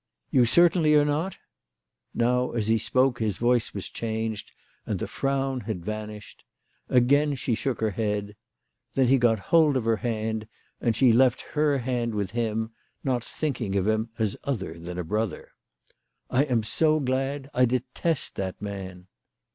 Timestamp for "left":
11.13-11.43